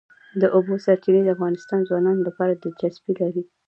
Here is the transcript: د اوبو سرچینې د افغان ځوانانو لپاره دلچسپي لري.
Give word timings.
د 0.41 0.43
اوبو 0.55 0.73
سرچینې 0.85 1.21
د 1.23 1.27
افغان 1.35 1.53
ځوانانو 1.89 2.21
لپاره 2.27 2.53
دلچسپي 2.63 3.13
لري. 3.21 3.43